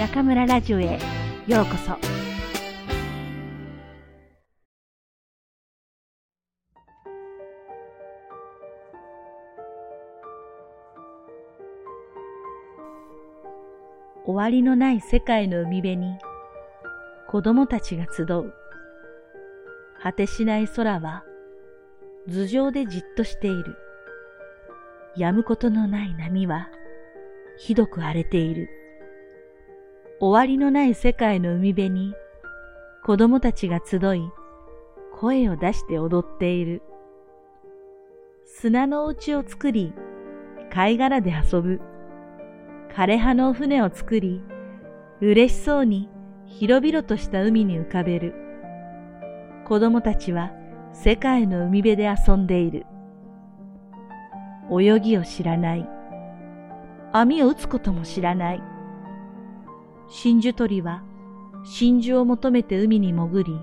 [0.00, 0.98] 中村ラジオへ
[1.46, 1.94] ようこそ。
[14.24, 16.16] 終わりのない世界の海辺に
[17.28, 18.54] 子供たちが集う。
[20.02, 21.24] 果てしない空は
[22.26, 23.76] 頭上でじっとしている。
[25.18, 26.70] 止むことのない波は
[27.58, 28.79] ひどく荒れている。
[30.22, 32.14] 終わりのない世界の海辺に
[33.02, 34.30] 子供たちが集い
[35.18, 36.82] 声を出して踊っている。
[38.44, 39.94] 砂のお家を作り
[40.70, 41.80] 貝殻で遊ぶ。
[42.94, 44.42] 枯葉の船を作り
[45.22, 46.10] 嬉しそうに
[46.44, 48.34] 広々とした海に浮かべる。
[49.64, 50.52] 子供たちは
[50.92, 52.84] 世界の海辺で遊んでいる。
[54.70, 55.88] 泳ぎを知らない。
[57.10, 58.79] 網を打つことも知らない。
[60.12, 61.04] 真珠取りは
[61.62, 63.60] 真珠を求めて海に潜り、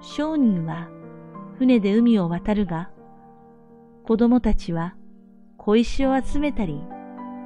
[0.00, 0.88] 商人は
[1.58, 2.90] 船で海を渡るが、
[4.04, 4.94] 子供たちは
[5.58, 6.80] 小石を集めたり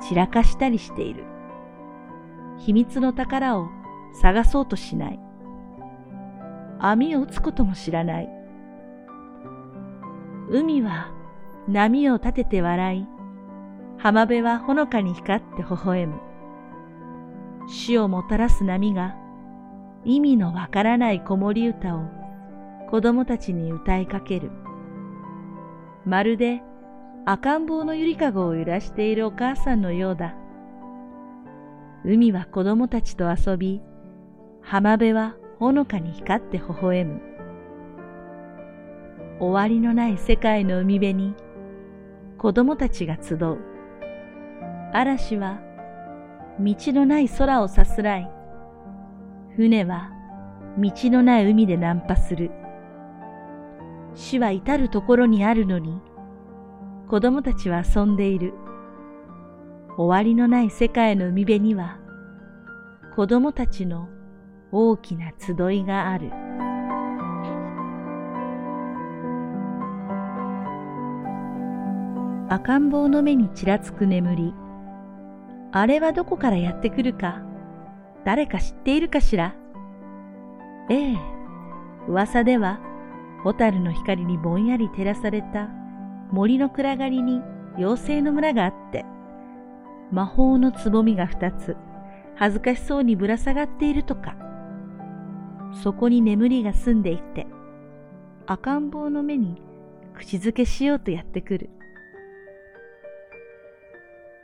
[0.01, 1.25] 散らかしたりしている。
[2.59, 3.69] 秘密の宝を
[4.13, 5.19] 探そうとしない。
[6.79, 8.29] 網を打つことも知らない。
[10.49, 11.11] 海は
[11.67, 13.07] 波を立てて笑い、
[13.99, 16.34] 浜辺はほのかに光って微笑む。
[17.67, 19.17] 死をもたらす波が
[20.05, 22.03] 意味のわからない子守歌を
[22.91, 24.51] 子供たちに歌いかける。
[26.05, 26.63] まるで
[27.25, 30.35] 赤ん坊のゆりかごを揺らしているお母さんのようだ。
[32.05, 33.81] 海は子供たちと遊び、
[34.61, 37.23] 浜辺はほのかに光って微笑む。
[39.41, 41.35] 終わりのない世界の海辺に
[42.37, 43.59] 子供たちが集う。
[44.93, 45.61] 嵐は
[46.61, 48.31] 道のない空をさすらい、
[49.57, 50.13] 船は
[50.79, 52.51] 道のない海で難破する。
[54.15, 56.01] 死は至るところにあるのに、
[57.09, 58.55] 子供たちは遊んでいる。
[59.97, 61.99] 終わりのない世界の海辺には、
[63.15, 64.09] 子供たちの
[64.73, 66.31] 大きな集いがある。
[72.49, 74.55] 赤ん坊の目にちらつく眠り。
[75.77, 77.43] あれはどこからやってくるか、
[78.25, 79.57] 誰か知っているかしら？
[80.89, 81.19] ええ、
[82.07, 82.79] 噂では、
[83.43, 85.69] ホタルの光にぼんやり照らされた
[86.31, 87.43] 森の暗がりに
[87.77, 89.05] 妖精の村があって、
[90.13, 91.77] 魔法のつぼみが二つ、
[92.37, 94.37] 恥ずかしそうにぶら下がっているとか、
[95.83, 97.49] そこに眠りが住んでいて、
[98.47, 99.61] 赤ん坊の目に
[100.15, 101.69] 口づけしようとやってくる。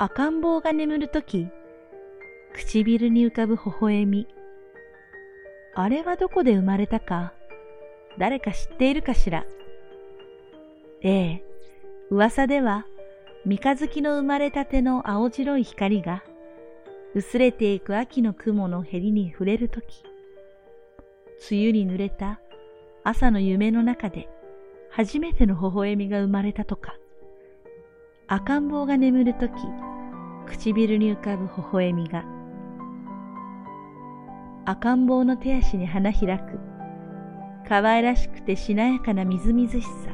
[0.02, 1.46] 赤ん坊が眠るとき、
[2.54, 4.26] 唇に浮かぶ微笑み。
[5.74, 7.34] あれはどこで生まれたか、
[8.16, 9.44] 誰か知っているかしら。
[11.02, 11.44] ええ、
[12.08, 12.86] 噂では、
[13.44, 16.24] 三日月の生まれたての青白い光が、
[17.14, 20.02] 薄れていく秋の雲のへりに触れるとき、
[21.50, 22.40] 梅雨に濡れた
[23.04, 24.30] 朝の夢の中で
[24.88, 26.96] 初めての微笑みが生まれたとか、
[28.32, 29.52] 赤ん坊が眠るとき、
[30.50, 32.24] 唇に浮かぶ微笑みが、
[34.64, 36.58] 赤ん坊の手足に花開く、
[37.68, 40.10] 可愛らしくてしなやかなみずみずしさ。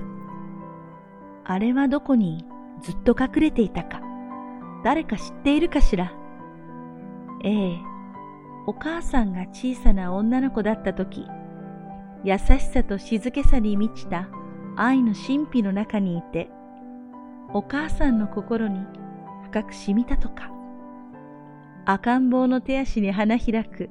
[1.44, 2.44] あれはどこに
[2.82, 4.00] ずっと隠れていたか、
[4.84, 6.12] 誰か知っているかしら。
[7.42, 7.78] ええ、
[8.66, 11.26] お母さんが小さな女の子だった時、
[12.24, 14.28] 優しさと静けさに満ちた
[14.76, 16.50] 愛の神秘の中にいて、
[17.54, 18.80] お母さんの心に
[19.46, 20.50] 深く染みたとか。
[21.84, 23.90] 赤ん坊の手足に花開く、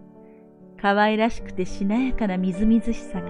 [0.81, 3.29] 可愛らしくてしなやかなみずみずしさが。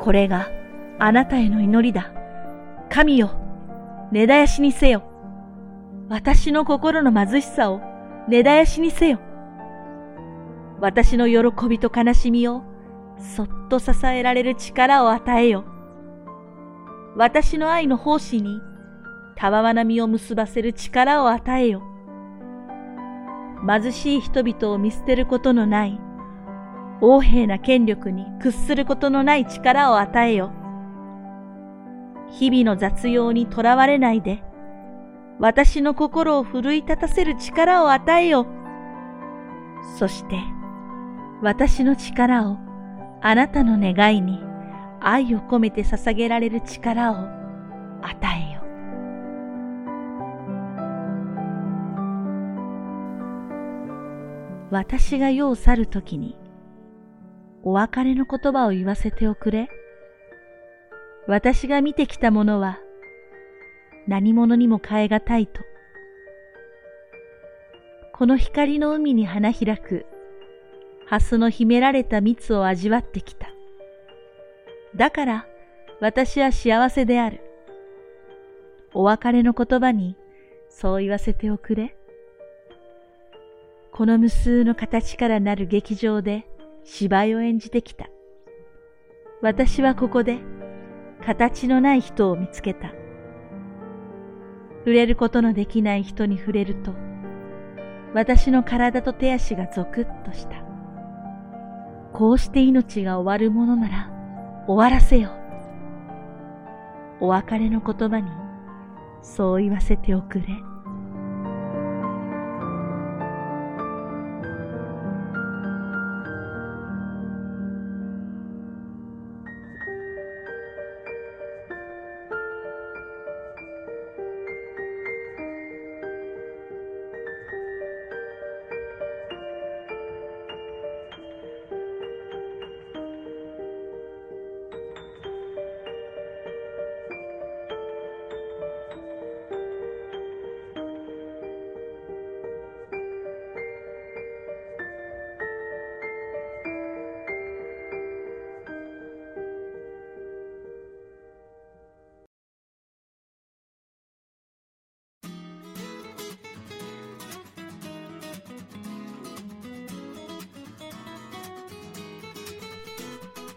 [0.00, 0.48] これが
[0.98, 2.10] あなたへの祈りだ。
[2.88, 3.30] 神よ、
[4.10, 5.02] 根絶やしにせよ。
[6.08, 7.80] 私の心の貧しさを
[8.26, 9.20] 根絶やしにせよ。
[10.80, 12.62] 私の喜びと悲しみを
[13.18, 15.75] そっと支えられる力を与えよ。
[17.16, 18.60] 私の愛の奉仕に
[19.36, 21.82] たわわな実を結ばせる力を与えよ。
[23.66, 25.98] 貧しい人々を見捨てることのない、
[27.00, 30.52] 横柄な権力に屈することのない力を与えよ。
[32.28, 34.42] 日々の雑用にとらわれないで、
[35.38, 38.46] 私の心を奮い立たせる力を与えよ。
[39.98, 40.36] そして、
[41.40, 42.58] 私の力を
[43.22, 44.45] あなたの願いに
[45.08, 48.62] 愛を込めて捧げられる力を与えよ。
[54.72, 56.36] 私が世を去るときに、
[57.62, 59.68] お別れの言葉を言わせておくれ。
[61.28, 62.80] 私が見てきたものは、
[64.08, 65.62] 何者にも変えがたいと。
[68.12, 70.04] この光の海に花開く、
[71.06, 73.55] 蓮の秘められた蜜を味わってきた。
[74.96, 75.46] だから、
[76.00, 77.40] 私は幸せである。
[78.94, 80.16] お別れの言葉に、
[80.70, 81.94] そう言わせておくれ。
[83.92, 86.46] この無数の形からなる劇場で
[86.84, 88.08] 芝居を演じてきた。
[89.42, 90.38] 私はここで
[91.24, 92.88] 形のない人を見つけた。
[94.80, 96.92] 触れることのできない人に触れると、
[98.14, 100.64] 私の体と手足がゾクッとした。
[102.12, 104.15] こうして命が終わるものなら
[104.66, 105.30] 終わらせよ。
[107.20, 108.30] お別れの言葉に
[109.22, 110.46] そう言わせておくれ。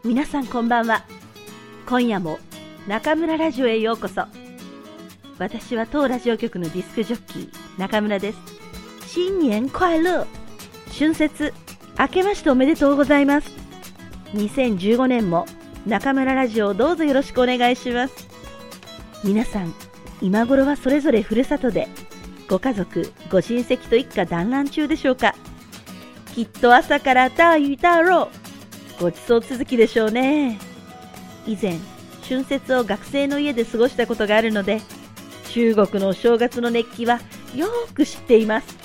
[0.05, 1.03] 皆さんこんばんは。
[1.85, 2.39] 今夜も
[2.87, 4.23] 中村ラジオへようこそ。
[5.37, 8.39] 私は当ラジオ局のディスクジョッキー中村です。
[9.07, 10.25] 新年快乐。
[10.97, 11.53] 春節
[11.99, 13.51] 明けましておめでとうございます。
[14.35, 15.45] 2015年も
[15.85, 18.29] 中村ラジオをどうぞよろしくお願いします。
[19.25, 19.73] 皆さん
[20.21, 21.89] 今頃はそれぞれふるさとで
[22.47, 25.35] ご家族ご親戚と一家団らん中でしょうか。
[26.33, 28.48] きっと朝から大雨だろう
[28.99, 30.59] ごちそう続きでしょうね。
[31.47, 31.77] 以前、
[32.27, 34.81] 春節を学生の家で過ごしたことがあるので、
[35.51, 37.21] 中国のお正月の熱気は
[37.55, 38.77] よく知っています。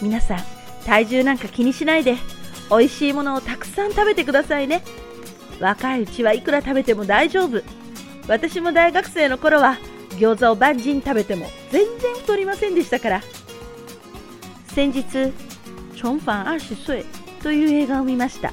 [0.00, 0.38] 皆さん、
[0.86, 2.16] 体重なんか気にしないで、
[2.70, 4.84] 美味しいものをたくさん食べてくださいね。
[5.60, 7.60] 若いうちはいくら食べても大丈夫。
[8.28, 9.76] 私も大学生の頃は
[10.10, 13.22] 餃子を万人食べても全然太りませんでしたから。
[14.68, 15.32] 先日、
[15.96, 17.04] 重返20岁
[17.42, 18.52] という映画を見ました。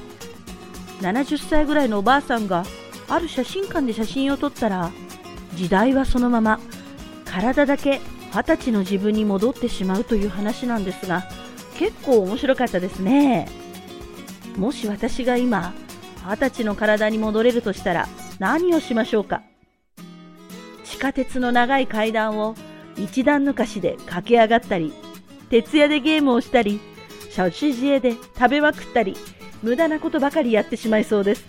[1.00, 2.64] 70歳ぐらいのおばあさんが
[3.08, 4.90] ある写真館で写真を撮ったら
[5.54, 6.58] 時代はそのまま
[7.24, 8.00] 体だけ
[8.32, 11.24] 二十歳の自分に戻ってしまうという話なんですが
[11.78, 13.48] 結構面白かったですね。
[14.56, 15.74] もし私が今
[16.24, 18.08] 二十歳の体に戻れるとしたら
[18.38, 19.42] 何をしましょうか？
[20.84, 22.54] 地下鉄の長い階段を
[22.96, 24.92] 一段抜かしで駆け上がったり
[25.50, 26.80] 徹夜でゲームをしたり
[27.30, 29.14] シャウシジエで食べまくったり
[29.62, 31.44] 無駄なことばかりやってしまいそうです。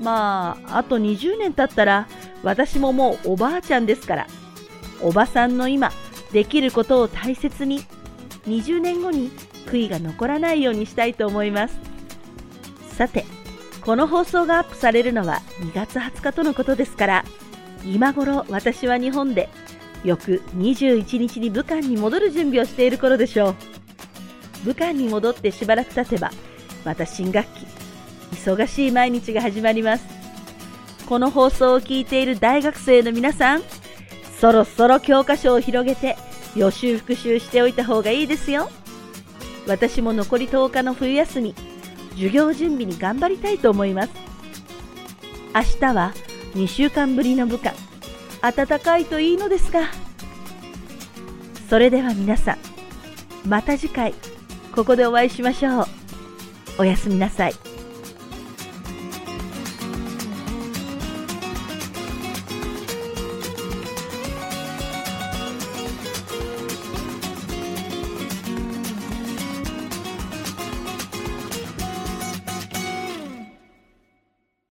[0.00, 2.08] まあ、あと20年経ったら、
[2.42, 4.26] 私ももうおばあちゃんですから、
[5.00, 5.92] おばさんの今、
[6.32, 7.84] できることを大切に、
[8.46, 9.30] 20年後に
[9.66, 11.78] 悔いが残らないようにしたいと思います。
[12.96, 13.24] さて、
[13.80, 17.24] この放送がアップされるのは2月20日とのことですから、
[17.84, 19.48] 今頃私は日本で、
[20.04, 23.54] 翌21日に武漢に戻る準備をしている頃でしょう。
[24.64, 26.30] 武漢に戻ってしばらく経てば、
[26.84, 27.66] また新学期、
[28.32, 30.04] 忙しい毎日が始まります。
[31.06, 33.62] この放送を聞いている大学生の皆さん、
[34.40, 36.16] そろそろ教科書を広げて
[36.56, 38.70] 予習復習しておいた方がいいですよ。
[39.66, 41.54] 私も残り10日の冬休み、
[42.12, 44.10] 授業準備に頑張りたいと思います。
[45.54, 46.12] 明日は
[46.54, 47.74] 2週間ぶりの部下、
[48.42, 49.88] 暖かいといいのですが。
[51.68, 52.58] それでは皆さん、
[53.48, 54.14] また次回、
[54.74, 56.03] ここでお会いしましょう。
[56.78, 57.73] おやすみなさい。